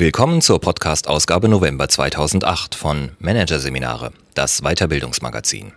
[0.00, 5.72] Willkommen zur Podcast-Ausgabe November 2008 von Managerseminare, das Weiterbildungsmagazin.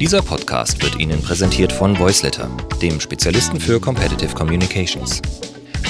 [0.00, 2.50] Dieser Podcast wird Ihnen präsentiert von Voiceletter,
[2.82, 5.22] dem Spezialisten für Competitive Communications.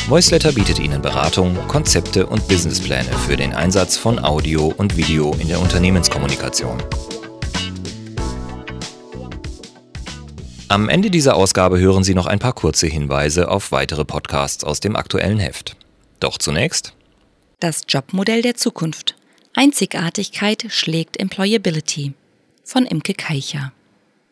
[0.07, 5.48] Voiceletter bietet Ihnen Beratung, Konzepte und Businesspläne für den Einsatz von Audio und Video in
[5.48, 6.77] der Unternehmenskommunikation.
[10.69, 14.80] Am Ende dieser Ausgabe hören Sie noch ein paar kurze Hinweise auf weitere Podcasts aus
[14.80, 15.77] dem aktuellen Heft.
[16.19, 16.93] Doch zunächst
[17.61, 19.15] Das Jobmodell der Zukunft.
[19.55, 22.15] Einzigartigkeit schlägt Employability
[22.65, 23.73] von Imke Keicher.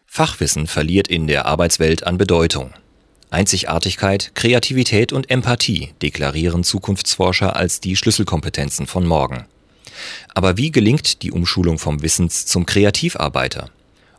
[0.06, 2.74] Fachwissen verliert in der Arbeitswelt an Bedeutung.
[3.30, 9.46] Einzigartigkeit, Kreativität und Empathie deklarieren Zukunftsforscher als die Schlüsselkompetenzen von morgen.
[10.34, 13.70] Aber wie gelingt die Umschulung vom Wissens zum Kreativarbeiter?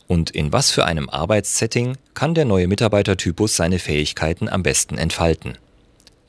[0.08, 5.58] Und in was für einem Arbeitssetting kann der neue Mitarbeitertypus seine Fähigkeiten am besten entfalten?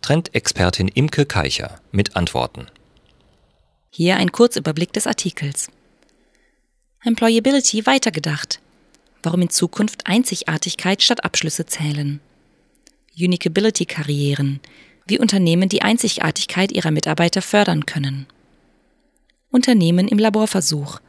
[0.00, 2.66] Trendexpertin Imke Keicher mit Antworten.
[3.90, 5.68] Hier ein Kurzüberblick des Artikels.
[7.04, 8.60] Employability weitergedacht.
[9.22, 12.20] Warum in Zukunft Einzigartigkeit statt Abschlüsse zählen.
[13.18, 14.60] Uniquability-Karrieren.
[15.06, 18.26] Wie Unternehmen die Einzigartigkeit ihrer Mitarbeiter fördern können.
[19.50, 21.00] Unternehmen im Laborversuch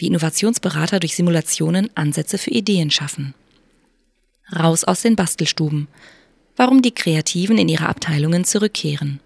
[0.00, 3.34] wie Innovationsberater durch Simulationen Ansätze für Ideen schaffen.
[4.54, 5.88] Raus aus den Bastelstuben.
[6.56, 9.20] Warum die Kreativen in ihre Abteilungen zurückkehren.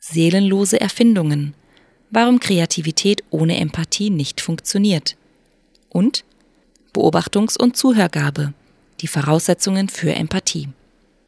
[0.00, 1.54] Seelenlose Erfindungen.
[2.10, 5.16] Warum Kreativität ohne Empathie nicht funktioniert.
[5.88, 6.24] Und
[6.94, 8.54] Beobachtungs- und Zuhörgabe.
[9.00, 10.68] Die Voraussetzungen für Empathie.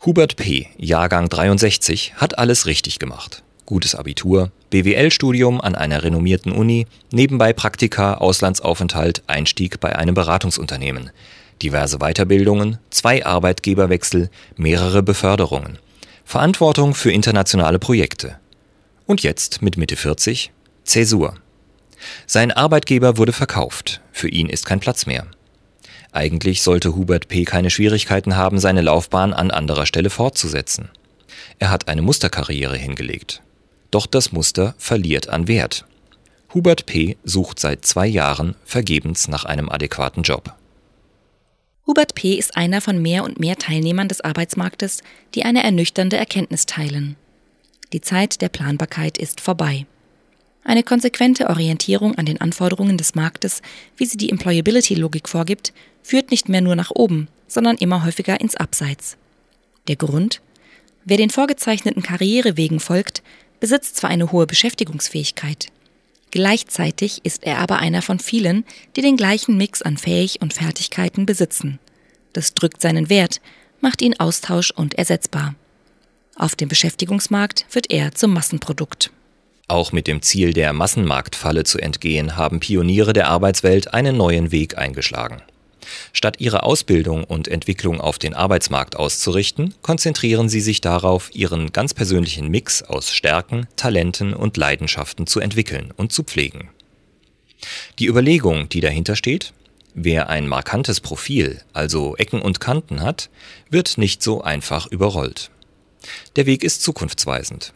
[0.07, 6.87] Hubert P., Jahrgang 63, hat alles richtig gemacht gutes Abitur, BWL-Studium an einer renommierten Uni,
[7.11, 11.11] nebenbei Praktika, Auslandsaufenthalt, Einstieg bei einem Beratungsunternehmen,
[11.63, 15.79] diverse Weiterbildungen, zwei Arbeitgeberwechsel, mehrere Beförderungen,
[16.25, 18.39] Verantwortung für internationale Projekte.
[19.07, 20.53] Und jetzt mit Mitte 40
[20.85, 21.35] Zäsur.
[22.27, 25.27] Sein Arbeitgeber wurde verkauft, für ihn ist kein Platz mehr.
[26.13, 27.45] Eigentlich sollte Hubert P.
[27.45, 30.91] keine Schwierigkeiten haben, seine Laufbahn an anderer Stelle fortzusetzen.
[31.59, 33.43] Er hat eine Musterkarriere hingelegt.
[33.91, 35.87] Doch das Muster verliert an Wert.
[36.55, 37.17] Hubert P.
[37.25, 40.55] sucht seit zwei Jahren vergebens nach einem adäquaten Job.
[41.87, 42.35] Hubert P.
[42.35, 45.03] ist einer von mehr und mehr Teilnehmern des Arbeitsmarktes,
[45.35, 47.17] die eine ernüchternde Erkenntnis teilen.
[47.93, 49.87] Die Zeit der Planbarkeit ist vorbei.
[50.65, 53.63] Eine konsequente Orientierung an den Anforderungen des Marktes,
[53.97, 55.73] wie sie die Employability-Logik vorgibt,
[56.03, 59.17] führt nicht mehr nur nach oben, sondern immer häufiger ins Abseits.
[59.87, 60.43] Der Grund?
[61.07, 63.23] Wer den vorgezeichneten Karrierewegen folgt,
[63.61, 65.69] besitzt zwar eine hohe Beschäftigungsfähigkeit,
[66.31, 68.65] gleichzeitig ist er aber einer von vielen,
[68.97, 71.79] die den gleichen Mix an Fähig und Fertigkeiten besitzen.
[72.33, 73.41] Das drückt seinen Wert,
[73.81, 75.55] macht ihn austausch- und ersetzbar.
[76.37, 79.11] Auf dem Beschäftigungsmarkt wird er zum Massenprodukt.
[79.67, 84.79] Auch mit dem Ziel der Massenmarktfalle zu entgehen, haben Pioniere der Arbeitswelt einen neuen Weg
[84.79, 85.43] eingeschlagen.
[86.13, 91.95] Statt ihre Ausbildung und Entwicklung auf den Arbeitsmarkt auszurichten, konzentrieren sie sich darauf, ihren ganz
[91.95, 96.71] persönlichen Mix aus Stärken, Talenten und Leidenschaften zu entwickeln und zu pflegen.
[97.99, 99.53] Die Überlegung, die dahinter steht,
[99.95, 103.31] wer ein markantes Profil, also Ecken und Kanten hat,
[103.71, 105.51] wird nicht so einfach überrollt.
[106.37, 107.73] Der Weg ist zukunftsweisend.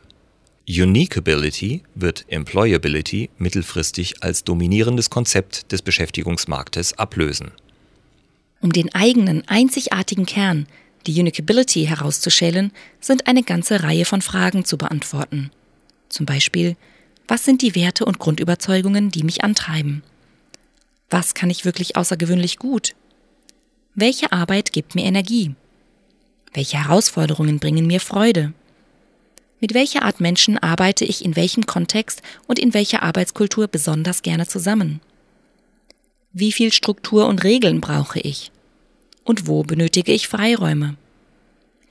[0.69, 7.50] Uniqueability wird Employability mittelfristig als dominierendes Konzept des Beschäftigungsmarktes ablösen.
[8.62, 10.67] Um den eigenen, einzigartigen Kern,
[11.06, 15.50] die Uniquability herauszuschälen, sind eine ganze Reihe von Fragen zu beantworten.
[16.09, 16.77] Zum Beispiel,
[17.27, 20.05] was sind die Werte und Grundüberzeugungen, die mich antreiben?
[21.11, 22.95] Was kann ich wirklich außergewöhnlich gut?
[23.97, 25.55] Welche Arbeit gibt mir Energie?
[26.55, 28.53] Welche Herausforderungen bringen mir Freude?
[29.61, 34.47] Mit welcher Art Menschen arbeite ich in welchem Kontext und in welcher Arbeitskultur besonders gerne
[34.47, 35.00] zusammen?
[36.32, 38.51] Wie viel Struktur und Regeln brauche ich?
[39.24, 40.96] Und wo benötige ich Freiräume?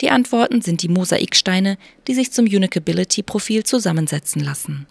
[0.01, 4.87] Die Antworten sind die Mosaiksteine, die sich zum Unicability-Profil zusammensetzen lassen.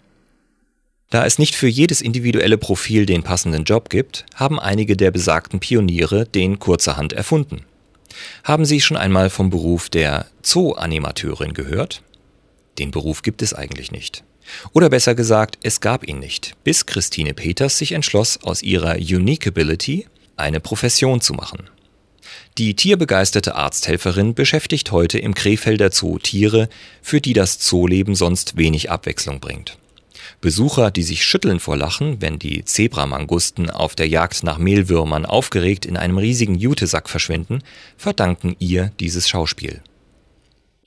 [1.09, 5.59] Da es nicht für jedes individuelle Profil den passenden Job gibt, haben einige der besagten
[5.59, 7.65] Pioniere den kurzerhand erfunden.
[8.45, 12.01] Haben Sie schon einmal vom Beruf der Zoo-Animateurin gehört?
[12.79, 14.23] Den Beruf gibt es eigentlich nicht.
[14.71, 20.07] Oder besser gesagt, es gab ihn nicht, bis Christine Peters sich entschloss, aus ihrer Uniqueability
[20.37, 21.69] eine Profession zu machen.
[22.57, 26.69] Die tierbegeisterte Arzthelferin beschäftigt heute im Krefelder Zoo Tiere,
[27.01, 29.77] für die das Zooleben sonst wenig Abwechslung bringt.
[30.41, 35.85] Besucher, die sich schütteln vor Lachen, wenn die Zebramangusten auf der Jagd nach Mehlwürmern aufgeregt
[35.85, 37.63] in einem riesigen Jutesack verschwinden,
[37.97, 39.81] verdanken ihr dieses Schauspiel.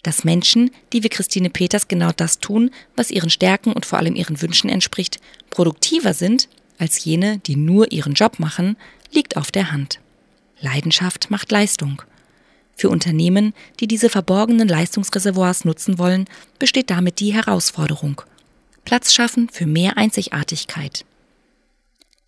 [0.02, 4.14] dass Menschen, die wie Christine Peters genau das tun, was ihren Stärken und vor allem
[4.14, 5.19] ihren Wünschen entspricht,
[5.49, 6.49] produktiver sind
[6.79, 8.76] als jene, die nur ihren Job machen,
[9.11, 10.00] liegt auf der Hand.
[10.64, 12.02] Leidenschaft macht Leistung.
[12.75, 16.25] Für Unternehmen, die diese verborgenen Leistungsreservoirs nutzen wollen,
[16.58, 18.22] besteht damit die Herausforderung.
[18.84, 21.05] Platz schaffen für mehr Einzigartigkeit.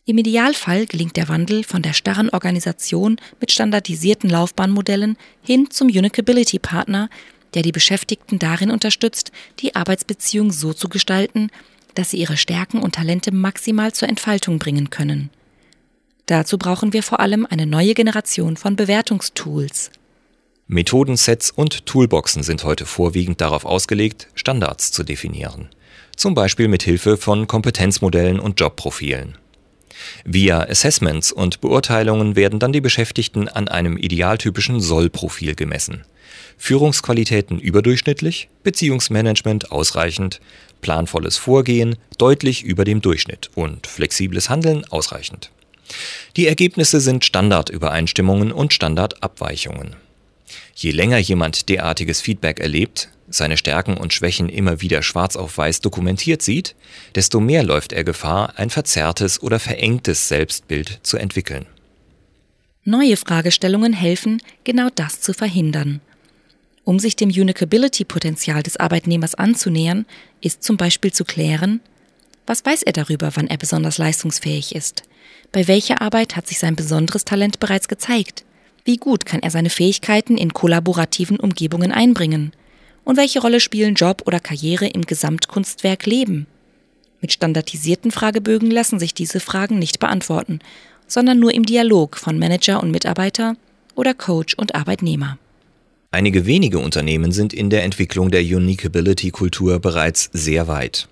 [0.05, 6.61] Im Idealfall gelingt der Wandel von der starren Organisation mit standardisierten Laufbahnmodellen hin zum Unicability
[6.61, 7.11] Partner,
[7.55, 11.51] der die Beschäftigten darin unterstützt, die Arbeitsbeziehung so zu gestalten,
[11.97, 15.31] dass sie ihre Stärken und Talente maximal zur Entfaltung bringen können.
[16.27, 19.93] Dazu brauchen wir vor allem eine neue Generation von Bewertungstools.
[20.67, 25.69] Methodensets und Toolboxen sind heute vorwiegend darauf ausgelegt, Standards zu definieren.
[26.17, 29.39] Zum Beispiel mit Hilfe von Kompetenzmodellen und Jobprofilen.
[30.25, 36.05] Via Assessments und Beurteilungen werden dann die Beschäftigten an einem idealtypischen Soll-Profil gemessen.
[36.59, 40.41] Führungsqualitäten überdurchschnittlich, Beziehungsmanagement ausreichend,
[40.81, 45.51] planvolles Vorgehen deutlich über dem Durchschnitt und flexibles Handeln ausreichend.
[46.37, 49.97] Die Ergebnisse sind Standardübereinstimmungen und Standardabweichungen.
[50.75, 55.81] Je länger jemand derartiges Feedback erlebt, seine Stärken und Schwächen immer wieder schwarz auf weiß
[55.81, 56.77] dokumentiert sieht,
[57.15, 61.67] desto mehr läuft er Gefahr, ein verzerrtes oder verengtes Selbstbild zu entwickeln.
[62.85, 66.01] Neue Fragestellungen helfen, genau das zu verhindern.
[66.85, 70.07] Um sich dem Unicability-Potenzial des Arbeitnehmers anzunähern,
[70.41, 71.81] ist zum Beispiel zu klären,
[72.47, 75.03] was weiß er darüber, wann er besonders leistungsfähig ist?
[75.53, 78.45] Bei welcher Arbeit hat sich sein besonderes Talent bereits gezeigt?
[78.85, 82.53] Wie gut kann er seine Fähigkeiten in kollaborativen Umgebungen einbringen?
[83.05, 86.47] Und welche Rolle spielen Job oder Karriere im Gesamtkunstwerk Leben?
[87.21, 90.61] Mit standardisierten Fragebögen lassen sich diese Fragen nicht beantworten,
[91.07, 93.57] sondern nur im Dialog von Manager und Mitarbeiter
[93.95, 95.39] oder Coach und Arbeitnehmer.
[96.11, 101.09] Einige wenige Unternehmen sind in der Entwicklung der Uniquability-Kultur bereits sehr weit.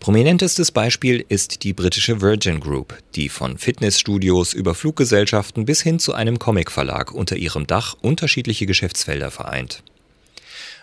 [0.00, 6.14] Prominentestes Beispiel ist die britische Virgin Group, die von Fitnessstudios über Fluggesellschaften bis hin zu
[6.14, 9.82] einem Comicverlag unter ihrem Dach unterschiedliche Geschäftsfelder vereint.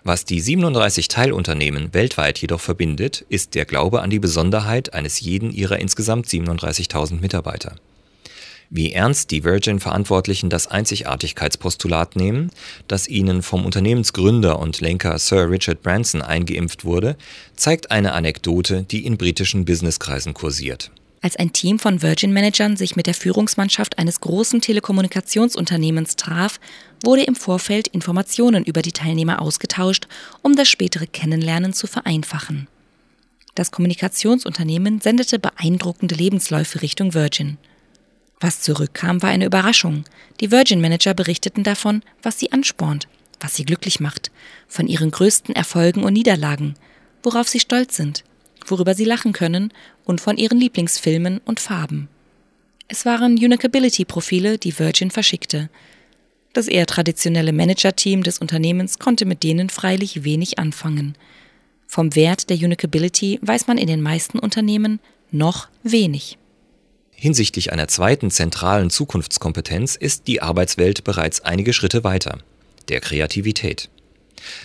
[0.03, 5.49] Was die 37 Teilunternehmen weltweit jedoch verbindet, ist der Glaube an die Besonderheit eines jeden
[5.49, 7.77] ihrer insgesamt 37.000 Mitarbeiter.
[8.69, 12.51] Wie ernst die Virgin-Verantwortlichen das Einzigartigkeitspostulat nehmen,
[12.87, 17.17] das ihnen vom Unternehmensgründer und Lenker Sir Richard Branson eingeimpft wurde,
[17.55, 20.91] zeigt eine Anekdote, die in britischen Businesskreisen kursiert
[21.25, 26.59] als ein Team von Virgin-Managern sich mit der Führungsmannschaft eines großen Telekommunikationsunternehmens traf,
[27.03, 30.07] wurde im Vorfeld Informationen über die Teilnehmer ausgetauscht,
[30.43, 32.67] um das spätere Kennenlernen zu vereinfachen.
[33.55, 37.57] Das Kommunikationsunternehmen sendete beeindruckende Lebensläufe Richtung Virgin.
[38.45, 40.03] Was zurückkam, war eine Überraschung.
[40.39, 43.07] Die Virgin-Manager berichteten davon, was sie anspornt,
[43.39, 44.29] was sie glücklich macht,
[44.67, 46.75] von ihren größten Erfolgen und Niederlagen,
[47.23, 48.23] worauf sie stolz sind,
[48.63, 52.07] worüber sie lachen können und von ihren Lieblingsfilmen und Farben.
[52.87, 55.71] Es waren Unicability-Profile, die Virgin verschickte.
[56.53, 61.17] Das eher traditionelle Manager-Team des Unternehmens konnte mit denen freilich wenig anfangen.
[61.87, 64.99] Vom Wert der Unicability weiß man in den meisten Unternehmen
[65.31, 66.37] noch wenig.
[67.15, 72.39] Hinsichtlich einer zweiten zentralen Zukunftskompetenz ist die Arbeitswelt bereits einige Schritte weiter,
[72.89, 73.89] der Kreativität.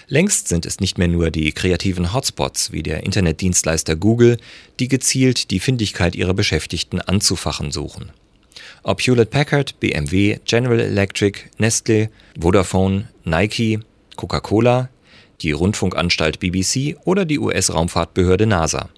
[0.09, 4.37] Längst sind es nicht mehr nur die kreativen Hotspots wie der Internetdienstleister Google,
[4.78, 8.11] die gezielt die Findigkeit ihrer Beschäftigten anzufachen suchen.
[8.83, 13.80] Ob Hewlett Packard, BMW, General Electric, Nestle, Vodafone, Nike,
[14.16, 14.88] Coca-Cola,
[15.40, 18.90] die Rundfunkanstalt BBC oder die US-Raumfahrtbehörde NASA.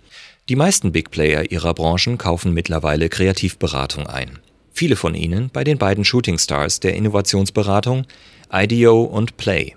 [0.48, 4.40] Die meisten Big Player ihrer Branchen kaufen mittlerweile Kreativberatung ein.
[4.72, 8.06] Viele von ihnen bei den beiden Shooting Stars der Innovationsberatung,
[8.52, 9.74] IDEO und Play.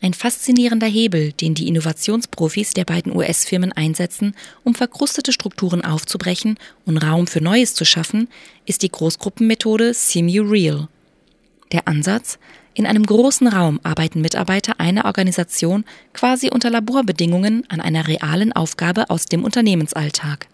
[0.00, 4.34] Ein faszinierender Hebel, den die Innovationsprofis der beiden US-Firmen einsetzen,
[4.64, 8.28] um verkrustete Strukturen aufzubrechen und Raum für Neues zu schaffen,
[8.64, 10.88] ist die Großgruppenmethode Simu Real.
[11.70, 12.38] Der Ansatz?
[12.74, 19.10] In einem großen Raum arbeiten Mitarbeiter einer Organisation quasi unter Laborbedingungen an einer realen Aufgabe
[19.10, 20.46] aus dem Unternehmensalltag.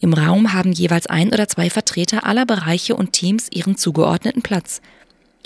[0.00, 4.82] Im Raum haben jeweils ein oder zwei Vertreter aller Bereiche und Teams ihren zugeordneten Platz,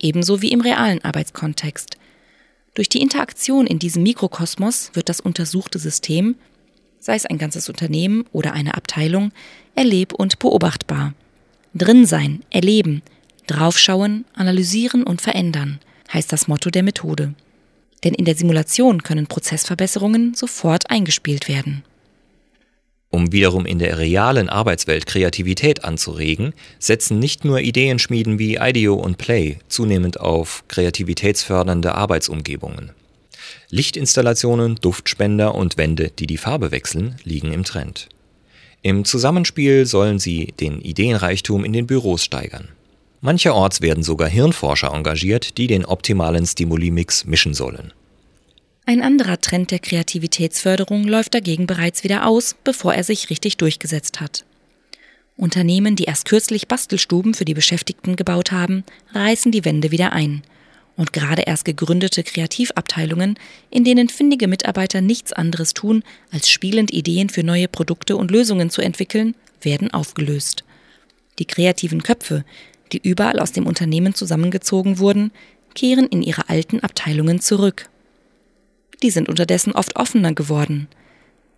[0.00, 1.98] ebenso wie im realen Arbeitskontext.
[2.72, 6.36] Durch die Interaktion in diesem Mikrokosmos wird das untersuchte System,
[7.00, 9.30] sei es ein ganzes Unternehmen oder eine Abteilung,
[9.74, 11.12] erleb- und beobachtbar.
[11.74, 13.02] Drin sein, erleben,
[13.46, 15.80] draufschauen, analysieren und verändern,
[16.12, 17.34] heißt das Motto der Methode.
[18.04, 21.82] Denn in der Simulation können Prozessverbesserungen sofort eingespielt werden.
[23.10, 29.16] Um wiederum in der realen Arbeitswelt Kreativität anzuregen, setzen nicht nur Ideenschmieden wie IDEO und
[29.16, 32.90] Play zunehmend auf kreativitätsfördernde Arbeitsumgebungen.
[33.70, 38.08] Lichtinstallationen, Duftspender und Wände, die die Farbe wechseln, liegen im Trend.
[38.82, 42.68] Im Zusammenspiel sollen sie den Ideenreichtum in den Büros steigern.
[43.26, 47.92] Mancherorts werden sogar Hirnforscher engagiert, die den optimalen Stimulimix mischen sollen.
[48.86, 54.20] Ein anderer Trend der Kreativitätsförderung läuft dagegen bereits wieder aus, bevor er sich richtig durchgesetzt
[54.20, 54.44] hat.
[55.36, 60.42] Unternehmen, die erst kürzlich Bastelstuben für die Beschäftigten gebaut haben, reißen die Wände wieder ein.
[60.96, 63.40] Und gerade erst gegründete Kreativabteilungen,
[63.70, 68.70] in denen findige Mitarbeiter nichts anderes tun, als spielend Ideen für neue Produkte und Lösungen
[68.70, 70.62] zu entwickeln, werden aufgelöst.
[71.40, 72.44] Die kreativen Köpfe,
[72.92, 75.32] die überall aus dem Unternehmen zusammengezogen wurden,
[75.74, 77.88] kehren in ihre alten Abteilungen zurück.
[79.02, 80.88] Die sind unterdessen oft offener geworden.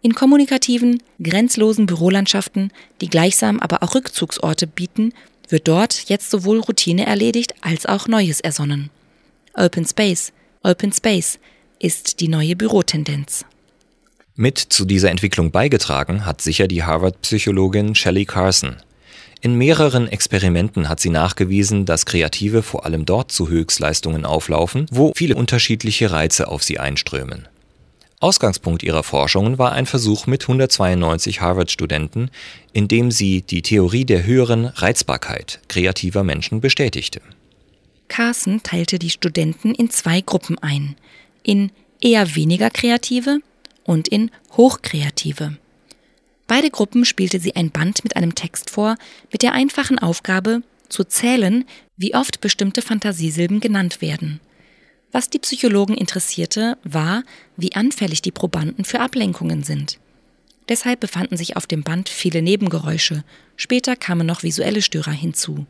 [0.00, 5.12] In kommunikativen, grenzlosen Bürolandschaften, die gleichsam aber auch Rückzugsorte bieten,
[5.48, 8.90] wird dort jetzt sowohl Routine erledigt als auch Neues ersonnen.
[9.54, 10.32] Open Space,
[10.62, 11.38] Open Space
[11.80, 13.44] ist die neue Bürotendenz.
[14.34, 18.76] Mit zu dieser Entwicklung beigetragen hat sicher die Harvard-Psychologin Shelley Carson.
[19.40, 25.12] In mehreren Experimenten hat sie nachgewiesen, dass Kreative vor allem dort zu Höchstleistungen auflaufen, wo
[25.14, 27.46] viele unterschiedliche Reize auf sie einströmen.
[28.20, 32.30] Ausgangspunkt ihrer Forschungen war ein Versuch mit 192 Harvard-Studenten,
[32.72, 37.20] in dem sie die Theorie der höheren Reizbarkeit kreativer Menschen bestätigte.
[38.08, 40.96] Carson teilte die Studenten in zwei Gruppen ein,
[41.44, 43.38] in eher weniger kreative
[43.84, 45.56] und in hochkreative.
[46.48, 48.96] Beide Gruppen spielte sie ein Band mit einem Text vor,
[49.30, 51.64] mit der einfachen Aufgabe, zu zählen,
[51.96, 54.40] wie oft bestimmte Fantasiesilben genannt werden.
[55.12, 57.22] Was die Psychologen interessierte, war,
[57.56, 59.98] wie anfällig die Probanden für Ablenkungen sind.
[60.68, 63.24] Deshalb befanden sich auf dem Band viele Nebengeräusche,
[63.56, 65.66] später kamen noch visuelle Störer hinzu.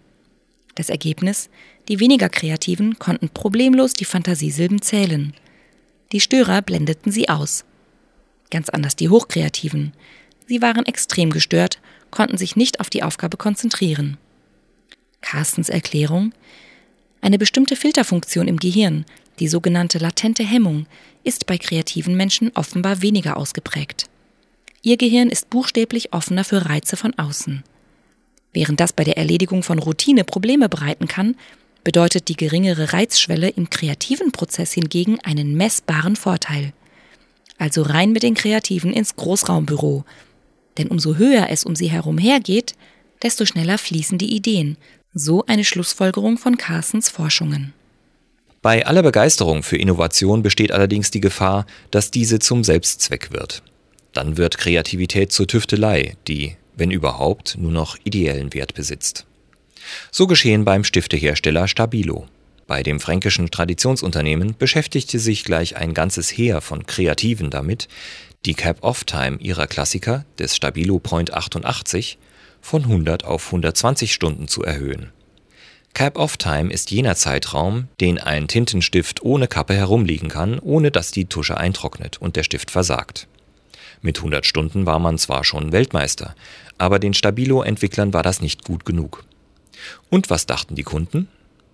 [0.77, 1.51] Das Ergebnis,
[1.89, 5.35] die weniger Kreativen konnten problemlos die Fantasiesilben zählen.
[6.13, 7.65] Die Störer blendeten sie aus.
[8.51, 9.93] Ganz anders die Hochkreativen.
[10.49, 11.79] Sie waren extrem gestört,
[12.11, 14.17] konnten sich nicht auf die Aufgabe konzentrieren.
[15.21, 16.33] Carstens Erklärung
[17.21, 19.05] Eine bestimmte Filterfunktion im Gehirn,
[19.41, 20.87] die sogenannte latente Hemmung,
[21.23, 24.07] ist bei kreativen Menschen offenbar weniger ausgeprägt.
[24.81, 27.63] Ihr Gehirn ist buchstäblich offener für Reize von außen.
[28.55, 31.37] Während das bei der Erledigung von Routine Probleme bereiten kann,
[31.85, 36.73] bedeutet die geringere Reizschwelle im kreativen Prozess hingegen einen messbaren Vorteil.
[37.59, 40.05] Also rein mit den Kreativen ins Großraumbüro,
[40.79, 42.75] denn umso höher es um sie herum hergeht,
[43.23, 44.77] desto schneller fließen die Ideen.
[45.13, 47.73] So eine Schlussfolgerung von Carsons Forschungen.
[48.63, 53.63] Bei aller Begeisterung für Innovation besteht allerdings die Gefahr, dass diese zum Selbstzweck wird.
[54.13, 59.27] Dann wird Kreativität zur Tüftelei, die, wenn überhaupt, nur noch ideellen Wert besitzt.
[60.11, 62.27] So geschehen beim Stiftehersteller Stabilo.
[62.67, 67.89] Bei dem fränkischen Traditionsunternehmen beschäftigte sich gleich ein ganzes Heer von Kreativen damit,
[68.47, 72.19] die Cap-Off-Time ihrer Klassiker, des Stabilo Point 88,
[72.61, 75.13] von 100 auf 120 Stunden zu erhöhen.
[75.95, 81.57] Cap-Off-Time ist jener Zeitraum, den ein Tintenstift ohne Kappe herumliegen kann, ohne dass die Tusche
[81.57, 83.27] eintrocknet und der Stift versagt.
[84.01, 86.37] Mit 100 Stunden war man zwar schon Weltmeister,
[86.79, 89.25] aber den Stabilo-Entwicklern war das nicht gut genug.
[90.09, 91.29] Und was dachten die Kunden?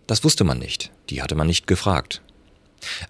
[0.06, 2.22] Das wusste man nicht, die hatte man nicht gefragt.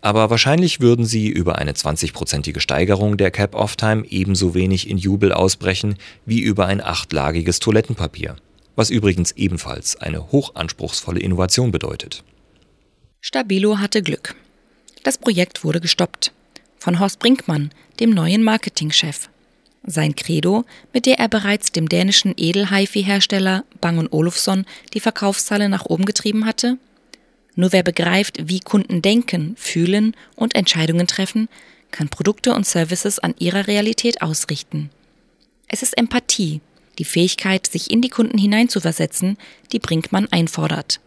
[0.01, 5.97] Aber wahrscheinlich würden sie über eine 20-prozentige Steigerung der Cap-Off-Time ebenso wenig in Jubel ausbrechen
[6.27, 8.37] wie über ein achtlagiges Toilettenpapier,
[8.77, 12.25] was übrigens ebenfalls eine hochanspruchsvolle Innovation bedeutet.
[13.21, 14.35] Stabilo hatte Glück.
[15.03, 16.33] Das Projekt wurde gestoppt.
[16.79, 19.29] Von Horst Brinkmann, dem neuen Marketingchef.
[19.87, 26.07] Sein Credo, mit der er bereits dem dänischen Edel-HiFi-Hersteller Bang Olufsen die Verkaufszahlen nach oben
[26.07, 26.79] getrieben hatte?
[27.57, 31.49] Nur wer begreift, wie Kunden denken, fühlen und Entscheidungen treffen,
[31.91, 34.91] kann Produkte und Services an ihrer Realität ausrichten.
[35.69, 36.61] Es ist Empathie,
[36.99, 39.39] die Fähigkeit, sich in die Kunden hineinzuversetzen,
[39.73, 41.01] die Brinkmann einfordert.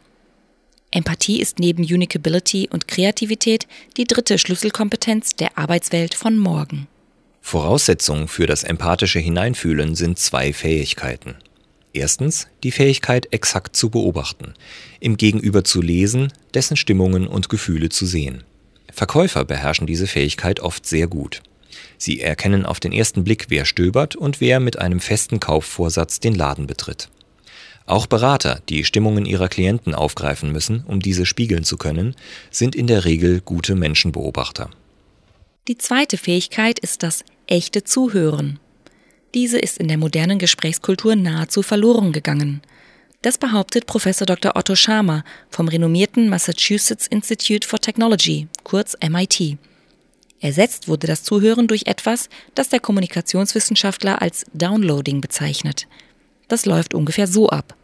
[0.91, 6.87] Empathie ist neben Unicability und Kreativität die dritte Schlüsselkompetenz der Arbeitswelt von morgen.
[7.41, 11.35] Voraussetzung für das empathische Hineinfühlen sind zwei Fähigkeiten.
[11.97, 14.53] Erstens die Fähigkeit, exakt zu beobachten,
[14.99, 18.43] im Gegenüber zu lesen, dessen Stimmungen und Gefühle zu sehen.
[18.93, 21.41] Verkäufer beherrschen diese Fähigkeit oft sehr gut.
[21.97, 26.35] Sie erkennen auf den ersten Blick, wer stöbert und wer mit einem festen Kaufvorsatz den
[26.35, 27.09] Laden betritt.
[27.87, 32.15] Auch Berater, die Stimmungen ihrer Klienten aufgreifen müssen, um diese spiegeln zu können,
[32.51, 34.69] sind in der Regel gute Menschenbeobachter.
[35.67, 38.59] Die zweite Fähigkeit ist das echte Zuhören.
[39.37, 42.63] Diese ist in der modernen Gesprächskultur nahezu verloren gegangen.
[43.21, 44.55] Das behauptet Professor Dr.
[44.55, 49.59] Otto Schama vom renommierten Massachusetts Institute for Technology, kurz MIT.
[50.39, 55.87] Ersetzt wurde das Zuhören durch etwas, das der Kommunikationswissenschaftler als Downloading bezeichnet.
[56.47, 57.75] Das läuft ungefähr so ab.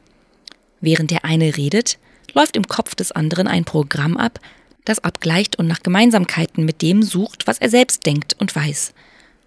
[0.82, 2.00] Während der eine redet,
[2.34, 4.40] läuft im Kopf des anderen ein Programm ab,
[4.86, 8.96] das abgleicht und nach Gemeinsamkeiten mit dem sucht, was er selbst denkt und weiß.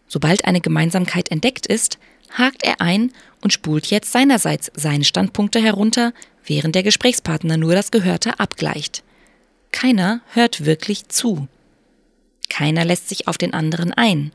[0.08, 1.98] Sobald eine Gemeinsamkeit entdeckt ist,
[2.30, 6.12] hakt er ein und spult jetzt seinerseits seine Standpunkte herunter,
[6.44, 9.02] während der Gesprächspartner nur das Gehörte abgleicht.
[9.72, 11.48] Keiner hört wirklich zu.
[12.48, 14.32] Keiner lässt sich auf den anderen ein.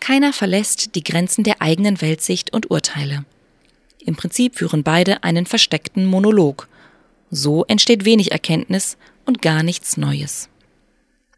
[0.00, 3.24] Keiner verlässt die Grenzen der eigenen Weltsicht und Urteile.
[4.04, 6.68] Im Prinzip führen beide einen versteckten Monolog.
[7.30, 10.48] So entsteht wenig Erkenntnis und gar nichts Neues.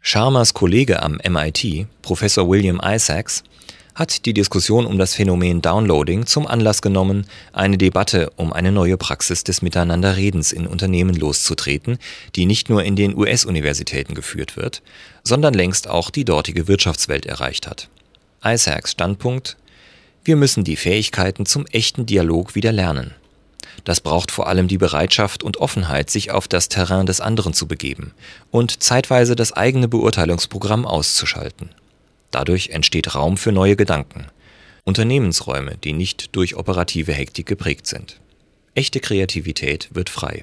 [0.01, 3.43] Sharmas Kollege am MIT, Professor William Isaacs,
[3.95, 8.99] hat die Diskussion um das Phänomen Downloading zum Anlass genommen, eine Debatte um eine neue
[8.99, 11.99] Praxis des Miteinanderredens in Unternehmen loszutreten,
[12.37, 14.83] die nicht nur in den US-Universitäten geführt wird,
[15.25, 17.89] sondern längst auch die dortige Wirtschaftswelt erreicht hat.
[18.45, 19.57] Isaacs Standpunkt
[20.25, 23.15] Wir müssen die Fähigkeiten zum echten Dialog wieder lernen.
[23.87, 27.69] Das braucht vor allem die Bereitschaft und Offenheit, sich auf das Terrain des anderen zu
[27.69, 28.13] begeben
[28.51, 31.71] und zeitweise das eigene Beurteilungsprogramm auszuschalten.
[32.33, 34.27] Dadurch entsteht Raum für neue Gedanken.
[34.83, 38.21] Unternehmensräume, die nicht durch operative Hektik geprägt sind.
[38.75, 40.43] Echte Kreativität wird frei.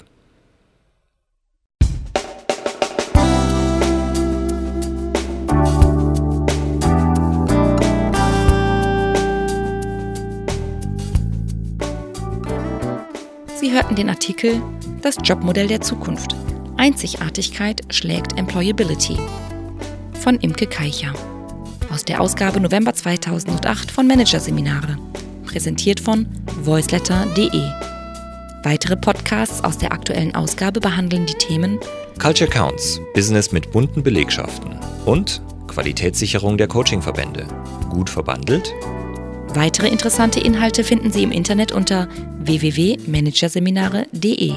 [13.63, 14.61] Sie hörten den Artikel
[15.01, 16.35] Das Jobmodell der Zukunft.
[16.75, 19.15] Einzigartigkeit schlägt Employability
[20.19, 21.13] von Imke Keicher
[21.89, 24.97] aus der Ausgabe November 2008 von Managerseminare,
[25.45, 26.27] präsentiert von
[26.61, 27.61] voiceletter.de.
[28.63, 31.79] Weitere Podcasts aus der aktuellen Ausgabe behandeln die Themen
[32.21, 37.47] Culture Counts, Business mit bunten Belegschaften und Qualitätssicherung der Coachingverbände.
[37.89, 38.73] Gut verbandelt?
[39.55, 42.07] Weitere interessante Inhalte finden Sie im Internet unter
[42.39, 44.53] www.managerseminare.de.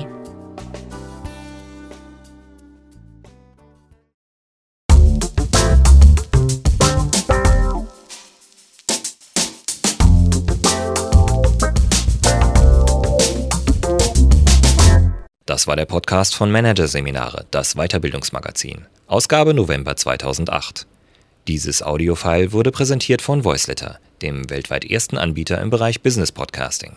[15.45, 18.87] Das war der Podcast von Managerseminare, das Weiterbildungsmagazin.
[19.09, 20.87] Ausgabe November 2008.
[21.47, 26.97] Dieses Audiofile wurde präsentiert von Voiceletter, dem weltweit ersten Anbieter im Bereich Business Podcasting.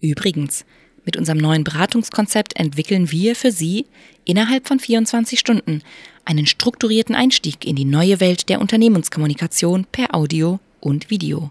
[0.00, 0.64] Übrigens,
[1.04, 3.86] mit unserem neuen Beratungskonzept entwickeln wir für Sie
[4.24, 5.82] innerhalb von 24 Stunden
[6.24, 11.50] einen strukturierten Einstieg in die neue Welt der Unternehmenskommunikation per Audio und Video.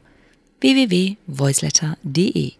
[0.59, 2.53] www.voiceletter.de